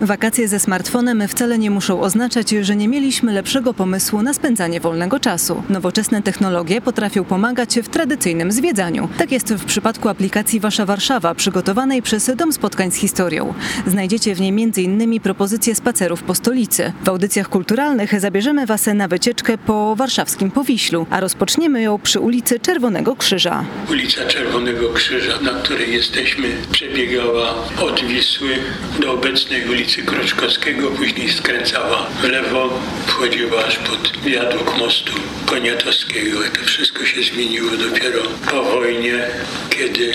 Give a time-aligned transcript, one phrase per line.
[0.00, 5.20] Wakacje ze smartfonem wcale nie muszą oznaczać, że nie mieliśmy lepszego pomysłu na spędzanie wolnego
[5.20, 5.62] czasu.
[5.68, 9.08] Nowoczesne technologie potrafią pomagać w tradycyjnym zwiedzaniu.
[9.18, 13.54] Tak jest w przypadku aplikacji Wasza Warszawa, przygotowanej przez Dom Spotkań z Historią.
[13.86, 15.20] Znajdziecie w niej m.in.
[15.20, 16.92] propozycje spacerów po stolicy.
[17.04, 22.60] W audycjach kulturalnych zabierzemy Was na wycieczkę po warszawskim Powiślu, a rozpoczniemy ją przy ulicy
[22.60, 23.64] Czerwonego Krzyża.
[23.90, 28.50] Ulica Czerwonego Krzyża, na której jesteśmy, przebiegała od Wisły
[29.00, 35.12] do obecnej ulicy ulicy Kroczkowskiego, później skręcała w lewo, wchodziła aż pod wiaduk mostu
[35.46, 36.38] Koniatowskiego.
[36.58, 39.28] To wszystko się zmieniło dopiero po wojnie,
[39.70, 40.14] kiedy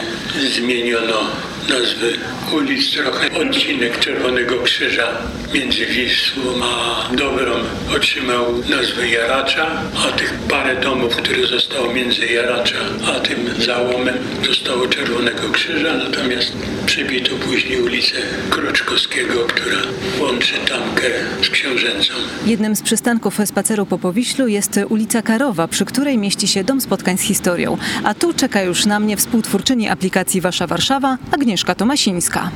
[0.55, 1.31] zmieniono
[1.69, 2.17] nazwy
[2.53, 5.07] ulic, trochę odcinek Czerwonego Krzyża
[5.53, 7.53] między Wisłą a Dobrą
[7.95, 12.77] otrzymał nazwę Jaracza, a tych parę domów, które zostało między Jaracza
[13.15, 14.17] a tym załomem
[14.47, 16.53] zostało Czerwonego Krzyża, natomiast
[16.85, 18.15] przebito później ulicę
[18.49, 19.77] Kroczkowskiego, która
[20.19, 21.03] łączy Tamkę
[21.41, 22.13] z Książęcą.
[22.45, 27.17] Jednym z przystanków spaceru po Powiślu jest ulica Karowa, przy której mieści się Dom Spotkań
[27.17, 27.77] z Historią.
[28.03, 32.51] A tu czeka już na mnie współtwórczyni aplikacji Wasza Warszawa, Agnieszka Tomasińska.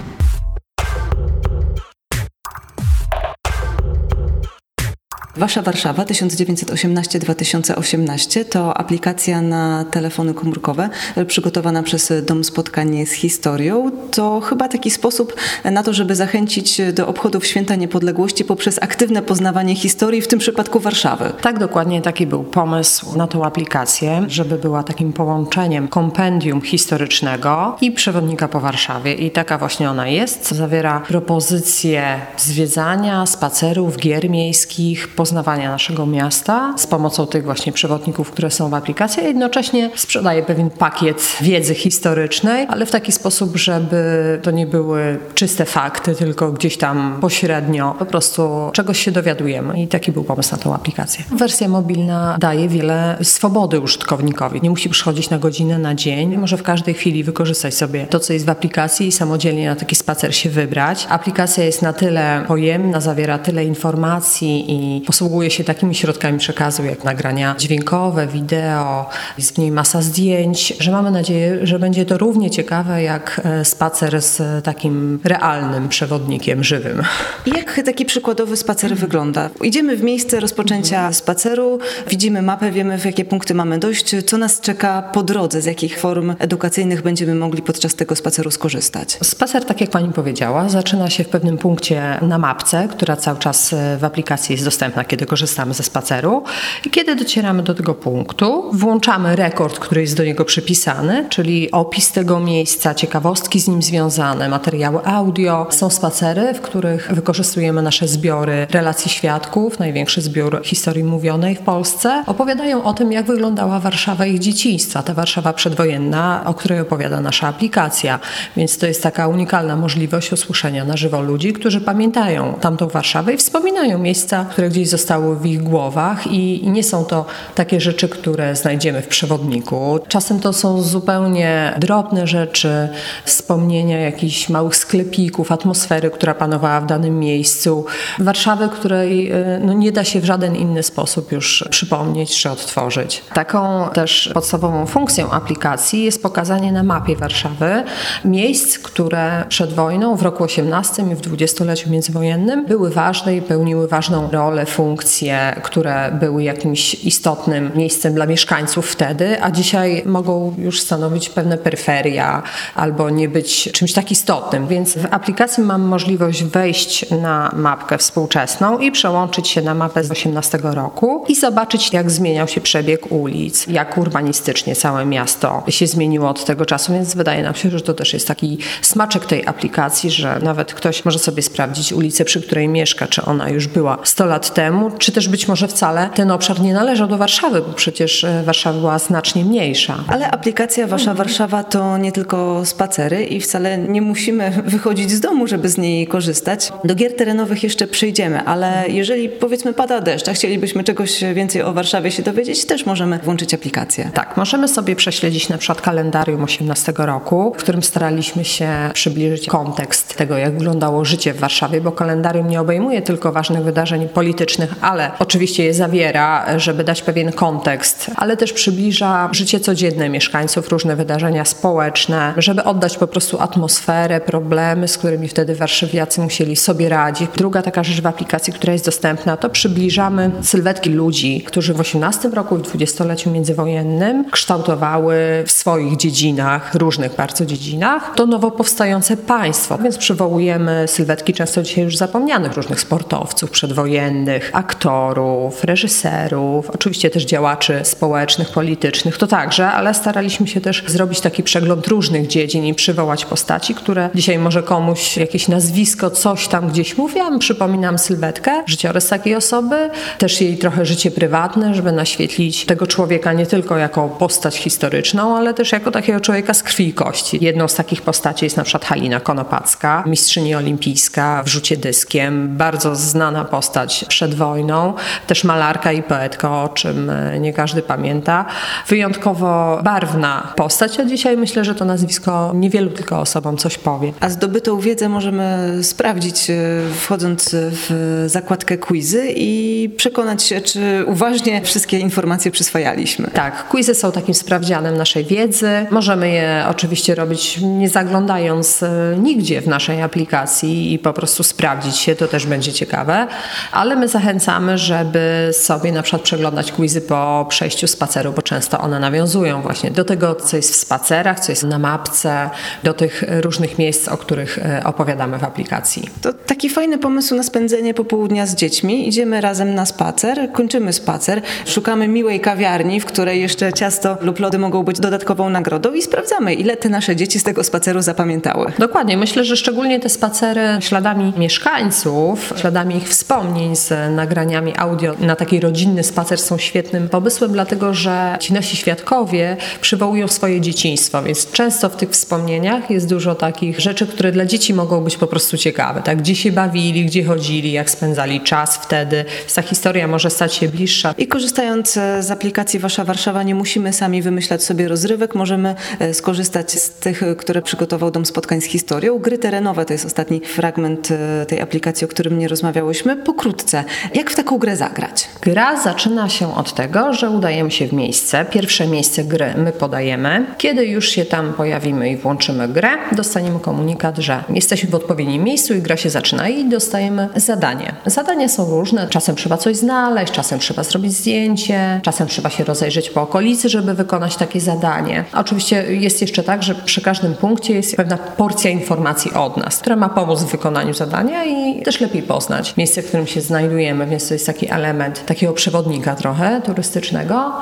[5.40, 13.92] Wasza Warszawa 1918-2018 to aplikacja na telefony komórkowe e, przygotowana przez Dom Spotkań z Historią.
[14.12, 19.76] To chyba taki sposób na to, żeby zachęcić do obchodów Święta Niepodległości poprzez aktywne poznawanie
[19.76, 21.32] historii, w tym przypadku Warszawy.
[21.42, 27.92] Tak, dokładnie taki był pomysł na tą aplikację, żeby była takim połączeniem kompendium historycznego i
[27.92, 29.14] przewodnika po Warszawie.
[29.14, 30.52] I taka właśnie ona jest.
[30.52, 38.52] Zawiera propozycje zwiedzania, spacerów, gier miejskich, poznawania naszego miasta z pomocą tych właśnie przewodników, które
[38.52, 44.40] są w aplikacji, a jednocześnie sprzedaje pewien pakiet wiedzy historycznej, ale w taki sposób, żeby
[44.44, 49.82] to nie były czyste fakty, tylko gdzieś tam pośrednio po prostu czegoś się dowiadujemy.
[49.82, 51.24] I taki był pomysł na tą aplikację.
[51.32, 54.62] Wersja mobilna daje wiele swobody użytkownikowi.
[54.62, 56.38] Nie musi przychodzić na godzinę, na dzień.
[56.38, 59.96] Może w każdej chwili wykorzystać sobie to, co jest w aplikacji i samodzielnie na taki
[59.96, 61.08] spacer się wybrać.
[61.10, 67.04] Aplikacja jest na tyle pojemna, zawiera tyle informacji i posługuje się takimi środkami przekazu jak
[67.04, 72.50] nagrania dźwiękowe, wideo, jest w niej masa zdjęć, że mamy nadzieję, że będzie to równie
[72.50, 77.04] ciekawe jak e, spacer z takim realnym przewodnikiem żywym.
[77.46, 79.50] Jak taki przykładowy spacer wygląda?
[79.64, 84.60] Idziemy w miejsce rozpoczęcia spaceru, widzimy mapę, wiemy w jakie punkty mamy dojść, co nas
[84.62, 89.18] czeka po drodze, z jakich form edukacyjnych będziemy mogli podczas tego spaceru skorzystać.
[89.24, 93.74] Spacer, tak jak pani powiedziała, zaczyna się w pewnym punkcie na mapce, która cały czas
[93.74, 96.44] e, w aplikacji jest dostępna kiedy korzystamy ze spaceru.
[96.86, 102.12] I kiedy docieramy do tego punktu, włączamy rekord, który jest do niego przypisany, czyli opis
[102.12, 105.68] tego miejsca, ciekawostki z nim związane, materiały audio.
[105.70, 112.24] Są spacery, w których wykorzystujemy nasze zbiory relacji świadków, największy zbiór historii mówionej w Polsce.
[112.28, 117.48] Opowiadają o tym, jak wyglądała Warszawa ich dzieciństwa, ta Warszawa przedwojenna, o której opowiada nasza
[117.48, 118.20] aplikacja.
[118.58, 123.38] Więc to jest taka unikalna możliwość usłyszenia na żywo ludzi, którzy pamiętają tamtą Warszawę i
[123.38, 128.56] wspominają miejsca, które gdzieś zostały w ich głowach i, nie są to takie rzeczy, które
[128.56, 130.00] znajdziemy w przewodniku.
[130.08, 132.90] Czasem to są zupełnie drobne rzeczy,
[133.26, 137.86] wspomnienia jakichś małych sklepików, atmosfery, która panowała w danym miejscu,
[138.20, 143.24] Warszawy, której e, no, nie da się w żaden inny sposób już przypomnieć czy odtworzyć.
[143.34, 147.84] Taką też podstawową funkcją aplikacji jest pokazanie na mapie Warszawy
[148.26, 153.88] miejsc, które przed wojną w roku 18 i w dwudziestoleciu międzywojennym były ważne i pełniły
[153.88, 160.82] ważną rolę funkcje, które były jakimś istotnym miejscem dla mieszkańców wtedy, a dzisiaj mogą już
[160.82, 162.44] stanowić pewne peryferia
[162.76, 164.68] albo nie być czymś tak istotnym.
[164.68, 170.12] Więc w aplikacji mam możliwość wejść na mapkę współczesną i przełączyć się na mapę z
[170.12, 176.30] 18 roku i zobaczyć, jak zmieniał się przebieg ulic, jak urbanistycznie całe miasto się zmieniło
[176.30, 180.12] od tego czasu, więc wydaje nam się, że to też jest taki smaczek tej aplikacji,
[180.12, 184.26] że nawet ktoś może sobie sprawdzić ulicę, przy której mieszka, czy ona już była 100
[184.26, 188.24] lat temu, czy też być może wcale ten obszar nie należał do Warszawy, bo przecież
[188.24, 190.04] e, Warszawa była znacznie mniejsza.
[190.08, 195.48] Ale aplikacja Wasza Warszawa to nie tylko spacery i wcale nie musimy wychodzić z domu,
[195.48, 196.72] żeby z niej korzystać.
[196.84, 201.74] Do gier terenowych jeszcze przyjdziemy, ale jeżeli powiedzmy pada deszcz, a chcielibyśmy czegoś więcej o
[201.74, 204.12] Warszawie się dowiedzieć, też możemy włączyć aplikację.
[204.14, 210.16] Tak, możemy sobie prześledzić na przykład kalendarium 18 roku, w którym staraliśmy się przybliżyć kontekst
[210.18, 214.84] tego, jak wyglądało życie w Warszawie, bo kalendarium nie obejmuje tylko ważnych wydarzeń politycznych, politycznych,
[214.84, 220.96] ale oczywiście je zawiera, żeby dać pewien kontekst, ale też przybliża życie codzienne mieszkańców, różne
[220.96, 227.30] wydarzenia społeczne, żeby oddać po prostu atmosferę, problemy, z którymi wtedy warszawiacy musieli sobie radzić.
[227.36, 232.30] Druga taka rzecz w aplikacji, która jest dostępna, to przybliżamy sylwetki ludzi, którzy w 18
[232.30, 235.16] roku, w dwudziestoleciu międzywojennym kształtowały
[235.46, 239.78] w swoich dziedzinach, różnych bardzo dziedzinach, to nowo powstające państwo.
[239.78, 247.80] Więc przywołujemy sylwetki często dzisiaj już zapomnianych różnych sportowców przedwojennych, aktorów, reżyserów, oczywiście też działaczy
[247.84, 253.26] społecznych, politycznych, to także, ale staraliśmy się też zrobić taki przegląd różnych dziedzin i przywołać
[253.26, 259.08] postaci, które dzisiaj może komuś jakieś nazwisko, coś tam gdzieś mówi, ja przypominam sylwetkę, życiorys
[259.08, 264.58] takiej osoby, też jej trochę życie prywatne, żeby naświetlić tego człowieka nie tylko jako postać
[264.58, 267.38] historyczną, ale też jako takiego człowieka z krwi i kości.
[267.42, 272.96] Jedną z takich postaci jest na przykład Halina Konopacka, mistrzyni olimpijska w rzucie dyskiem, bardzo
[272.96, 274.94] znana postać przed wojną,
[275.28, 278.46] też malarka i poetka, o czym e, nie każdy pamięta.
[278.88, 284.14] Wyjątkowo barwna postać, a dzisiaj myślę, że to nazwisko niewielu tylko osobom coś powie.
[284.20, 286.56] A zdobytą wiedzę możemy sprawdzić e,
[287.00, 293.28] wchodząc w zakładkę quizy i przekonać się, czy uważnie wszystkie informacje przyswajaliśmy.
[293.34, 295.70] Tak, quizy są takim sprawdzianem naszej wiedzy.
[295.92, 301.98] Możemy je oczywiście robić nie zaglądając e, nigdzie w naszej aplikacji i po prostu sprawdzić
[301.98, 303.28] się, to też będzie ciekawe,
[303.72, 304.29] ale my zachęcamy,
[304.76, 310.06] żeby sobie na przykład przeglądać quizy po przejściu spaceru, bo często one nawiązują właśnie do
[310.06, 312.50] tego, co jest w spacerach, co jest na mapce,
[312.84, 316.10] do tych różnych miejsc, o których e, opowiadamy w aplikacji.
[316.22, 319.08] To taki fajny pomysł na spędzenie popołudnia z dziećmi.
[319.08, 324.60] Idziemy razem na spacer, kończymy spacer, szukamy miłej kawiarni, w której jeszcze ciasto lub lody
[324.60, 328.72] mogą być dodatkową nagrodą i sprawdzamy, ile te nasze dzieci z tego spaceru zapamiętały.
[328.80, 329.18] Dokładnie.
[329.18, 335.60] Myślę, że szczególnie te spacery śladami mieszkańców, śladami ich wspomnień z nagraniami audio na taki
[335.60, 341.90] rodzinny spacer są świetnym pomysłem, dlatego że ci nasi świadkowie przywołują swoje dzieciństwo, więc często
[341.90, 346.02] w tych wspomnieniach jest dużo takich rzeczy, które dla dzieci mogą być po prostu ciekawe.
[346.02, 346.18] Tak?
[346.18, 349.26] Gdzie się bawili, gdzie chodzili, jak spędzali czas wtedy.
[349.56, 351.14] Ta historia może stać się bliższa.
[351.18, 356.14] I korzystając e, z aplikacji Wasza Warszawa, nie musimy sami wymyślać sobie rozrywek, możemy e,
[356.14, 359.20] skorzystać z tych, e, które przygotował Dom Spotkań z Historią.
[359.20, 361.10] Gry terenowe to jest ostatni fragment
[361.48, 363.16] tej aplikacji, o którym nie rozmawiałyśmy.
[363.16, 363.84] Pokrótce,
[364.14, 365.28] jak w taką grę zagrać?
[365.42, 368.46] Gra zaczyna się od tego, że udajemy się w miejsce.
[368.46, 370.46] Pierwsze miejsce gry my podajemy.
[370.58, 375.74] Kiedy już się tam pojawimy i włączymy grę, dostaniemy komunikat, że jesteśmy w odpowiednim miejscu
[375.74, 377.96] i gra się zaczyna i dostajemy zadanie.
[378.06, 379.08] Zadania są różne.
[379.08, 383.94] Czasem trzeba coś znaleźć, czasem trzeba zrobić zdjęcie, czasem trzeba się rozejrzeć po okolicy, żeby
[383.94, 385.24] wykonać takie zadanie.
[385.34, 389.96] Oczywiście jest jeszcze tak, że przy każdym punkcie jest pewna porcja informacji od nas, która
[389.96, 394.28] ma pomóc w wykonaniu zadania i też lepiej poznać miejsce, w którym się znajdujemy, więc
[394.28, 397.54] to jest taki element takiego przewodnika trochę turystycznego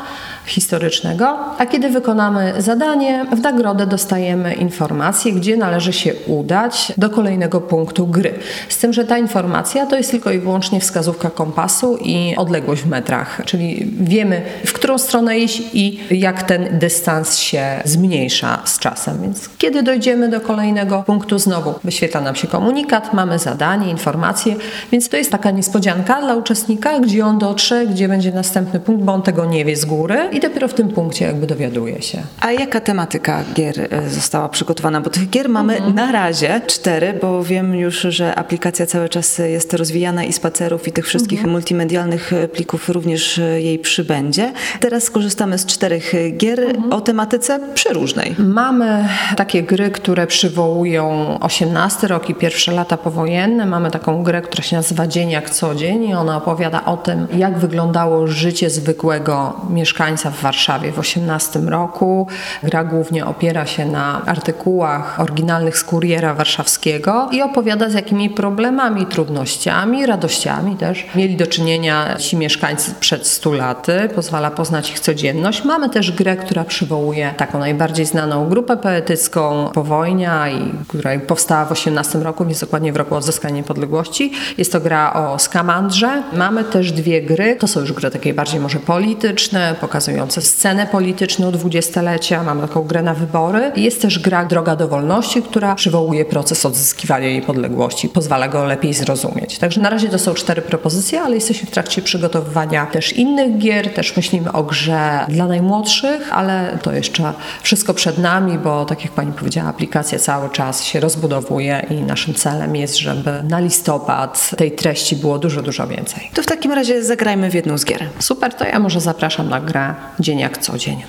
[0.47, 7.61] historycznego, a kiedy wykonamy zadanie, w nagrodę dostajemy informację, gdzie należy się udać do kolejnego
[7.61, 8.33] punktu gry.
[8.69, 12.87] Z tym, że ta informacja to jest tylko i wyłącznie wskazówka kompasu i odległość w
[12.87, 19.21] metrach, czyli wiemy, w którą stronę iść i jak ten dystans się zmniejsza z czasem.
[19.21, 24.55] Więc kiedy dojdziemy do kolejnego punktu, znowu wyświetla nam się komunikat, mamy zadanie, informacje,
[24.91, 29.13] więc to jest taka niespodzianka dla uczestnika, gdzie on dotrze, gdzie będzie następny punkt, bo
[29.13, 32.21] on tego nie wie z góry i dopiero w tym punkcie jakby dowiaduje się.
[32.39, 35.01] A jaka tematyka gier e, została przygotowana?
[35.01, 35.95] Bo tych gier mamy mhm.
[35.95, 40.91] na razie cztery, bo wiem już, że aplikacja cały czas jest rozwijana i spacerów i
[40.91, 41.51] tych wszystkich mhm.
[41.51, 44.53] multimedialnych plików również e, jej przybędzie.
[44.79, 46.93] Teraz skorzystamy z czterech gier mhm.
[46.93, 48.35] o tematyce przeróżnej.
[48.39, 53.65] Mamy takie gry, które przywołują 18 rok i pierwsze lata powojenne.
[53.65, 57.57] Mamy taką grę, która się nazywa Dzień jak co dzień ona opowiada o tym, jak
[57.57, 62.27] wyglądało życie zwykłego mieszkańca w Warszawie w 18 roku.
[62.63, 69.05] Gra głównie opiera się na artykułach oryginalnych z Kuriera Warszawskiego i opowiada z jakimi problemami,
[69.05, 74.09] trudnościami, radościami też mieli do czynienia ci mieszkańcy przed 100 laty.
[74.15, 75.63] Pozwala poznać ich codzienność.
[75.63, 81.71] Mamy też grę, która przywołuje taką najbardziej znaną grupę poetycką Powojnia, i, która powstała w
[81.71, 84.31] 18 roku, więc dokładnie w roku odzyskania niepodległości.
[84.57, 85.96] Jest to gra o skamandrze.
[86.33, 90.87] Mamy też dwie gry, to są już gry takie bardziej może polityczne, pokazują pokazujące scenę
[90.87, 93.71] polityczną dwudziestlecia, mamy taką grę na wybory.
[93.75, 99.57] Jest też gra Droga do Wolności, która przywołuje proces odzyskiwania niepodległości, pozwala go lepiej zrozumieć.
[99.57, 103.93] Także na razie to są cztery propozycje, ale jesteśmy w trakcie przygotowywania też innych gier,
[103.93, 109.11] też myślimy o grze dla najmłodszych, ale to jeszcze wszystko przed nami, bo tak jak
[109.11, 114.71] Pani powiedziała, aplikacja cały czas się rozbudowuje i naszym celem jest, żeby na listopad tej
[114.71, 116.29] treści było dużo, dużo więcej.
[116.33, 118.09] To w takim razie zagrajmy w jedną z gier.
[118.19, 121.03] Super, to ja może zapraszam na grę Dzień jak co dzień.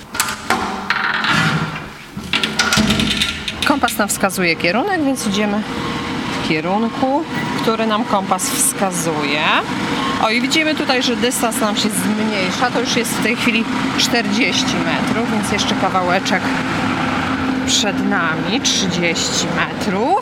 [3.66, 5.62] Kompas nam wskazuje kierunek, więc idziemy
[6.32, 7.22] w kierunku,
[7.62, 9.44] który nam kompas wskazuje.
[10.22, 12.70] O i widzimy tutaj, że dystans nam się zmniejsza.
[12.70, 13.64] To już jest w tej chwili
[13.98, 16.42] 40 metrów, więc jeszcze kawałeczek
[17.66, 20.20] przed nami 30 metrów.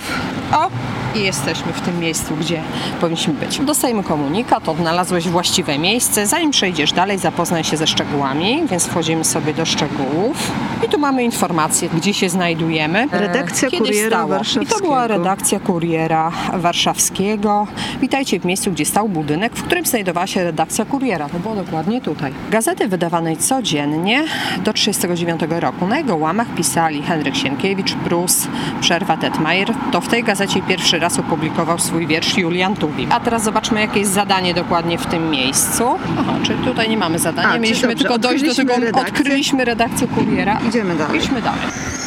[0.52, 0.70] O,
[1.16, 2.62] i jesteśmy w tym miejscu, gdzie
[3.00, 3.58] powinniśmy być.
[3.58, 6.26] Dostajemy komunikat, odnalazłeś właściwe miejsce.
[6.26, 10.52] Zanim przejdziesz dalej, zapoznaj się ze szczegółami, więc wchodzimy sobie do szczegółów.
[10.87, 13.08] I tu mamy informację, gdzie się znajdujemy.
[13.12, 14.26] Redakcja Kiedy Kuriera stało.
[14.26, 14.80] I to Warszawskiego.
[14.80, 17.66] była redakcja Kuriera Warszawskiego.
[18.00, 21.28] Witajcie w miejscu, gdzie stał budynek, w którym znajdowała się redakcja Kuriera.
[21.28, 22.32] To było dokładnie tutaj.
[22.50, 24.20] Gazety wydawanej codziennie
[24.64, 25.87] do 1939 roku.
[25.87, 28.49] Na jego łamach pisali Henryk Sienkiewicz, Prus,
[28.80, 29.68] Przerwa Tetmajer.
[29.92, 33.12] To w tej gazecie pierwszy raz opublikował swój wiersz Julian Tuwim.
[33.12, 35.84] A teraz zobaczmy, jakie jest zadanie dokładnie w tym miejscu.
[36.20, 37.48] Aha, czyli tutaj nie mamy zadania.
[37.48, 39.02] A, Mieliśmy dobrze, tylko dojść do tego, redakcję.
[39.02, 40.60] odkryliśmy redakcję Kuriera.
[40.68, 41.18] Idziemy dalej.
[41.18, 41.60] Idźmy dalej.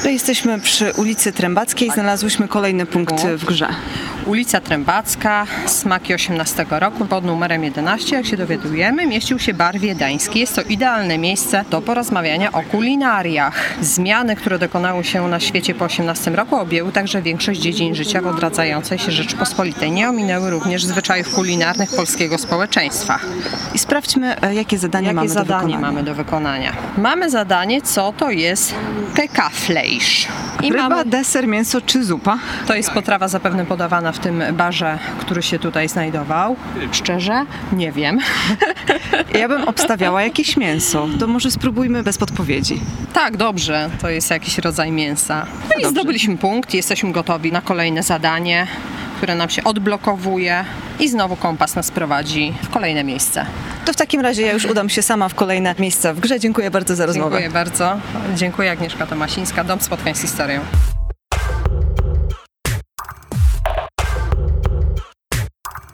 [0.03, 3.67] To jesteśmy przy ulicy Trębackiej, znalazłyśmy kolejny punkt w grze.
[4.25, 10.39] Ulica Trębacka, Smaki 18 roku, pod numerem 11, jak się dowiadujemy, mieścił się bar wiedeński.
[10.39, 13.73] Jest to idealne miejsce do porozmawiania o kulinariach.
[13.81, 18.27] Zmiany, które dokonały się na świecie po 18 roku, objęły także większość dziedzin życia w
[18.79, 19.91] odradzającej się Rzeczpospolitej.
[19.91, 23.19] Nie ominęły również zwyczajów kulinarnych polskiego społeczeństwa.
[23.73, 25.79] I sprawdźmy, e, jakie zadanie Jakie mamy do zadanie wykonania.
[25.87, 26.73] mamy do wykonania?
[26.97, 28.75] Mamy zadanie, co to jest
[29.15, 30.27] kekafleisch.
[30.61, 32.37] I Ryba, mamy deser, mięso czy zupa?
[32.67, 36.55] To jest potrawa zapewne podawana w tym barze, który się tutaj znajdował.
[36.91, 38.19] Szczerze, nie wiem.
[39.39, 41.07] Ja bym obstawiała jakieś mięso.
[41.19, 42.81] To może spróbujmy bez podpowiedzi.
[43.13, 45.45] Tak, dobrze, to jest jakiś rodzaj mięsa.
[45.69, 48.67] No i zdobyliśmy punkt, jesteśmy gotowi na kolejne zadanie,
[49.19, 50.65] które nam się odblokowuje
[50.99, 53.45] i znowu kompas nas prowadzi w kolejne miejsce.
[53.85, 56.39] To w takim razie ja już udam się sama w kolejne miejsca w grze.
[56.39, 57.29] Dziękuję bardzo za rozmowę.
[57.29, 57.97] Dziękuję bardzo.
[58.35, 60.61] Dziękuję Agnieszka Tomasińska, Dom Spotkań z Historią.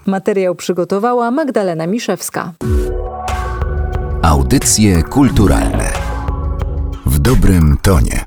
[0.06, 2.54] Materiał przygotowała Magdalena Miszewska.
[4.22, 5.90] Audycje kulturalne
[7.06, 8.25] w dobrym tonie.